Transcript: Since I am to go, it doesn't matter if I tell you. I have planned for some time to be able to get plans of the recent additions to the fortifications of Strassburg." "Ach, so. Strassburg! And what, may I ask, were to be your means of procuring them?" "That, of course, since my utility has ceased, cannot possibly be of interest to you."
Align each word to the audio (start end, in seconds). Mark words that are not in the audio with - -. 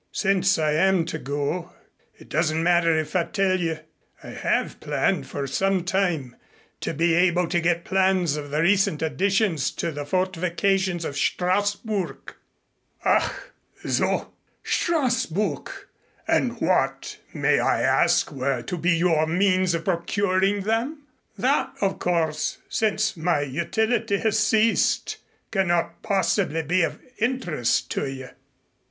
Since 0.13 0.57
I 0.57 0.71
am 0.73 1.05
to 1.05 1.19
go, 1.19 1.73
it 2.17 2.27
doesn't 2.27 2.63
matter 2.63 2.97
if 2.97 3.15
I 3.15 3.25
tell 3.25 3.59
you. 3.59 3.81
I 4.23 4.29
have 4.29 4.79
planned 4.79 5.27
for 5.27 5.45
some 5.45 5.83
time 5.83 6.35
to 6.79 6.91
be 6.95 7.13
able 7.13 7.47
to 7.49 7.61
get 7.61 7.83
plans 7.85 8.35
of 8.35 8.49
the 8.49 8.63
recent 8.63 9.03
additions 9.03 9.69
to 9.73 9.91
the 9.91 10.03
fortifications 10.03 11.05
of 11.05 11.17
Strassburg." 11.17 12.33
"Ach, 13.05 13.31
so. 13.87 14.33
Strassburg! 14.63 15.69
And 16.27 16.59
what, 16.59 17.19
may 17.31 17.59
I 17.59 17.83
ask, 17.83 18.31
were 18.31 18.63
to 18.63 18.77
be 18.79 18.97
your 18.97 19.27
means 19.27 19.75
of 19.75 19.85
procuring 19.85 20.61
them?" 20.61 21.03
"That, 21.37 21.75
of 21.79 21.99
course, 21.99 22.57
since 22.67 23.15
my 23.15 23.41
utility 23.41 24.17
has 24.17 24.39
ceased, 24.39 25.17
cannot 25.51 26.01
possibly 26.01 26.63
be 26.63 26.81
of 26.81 26.97
interest 27.19 27.91
to 27.91 28.07
you." 28.09 28.29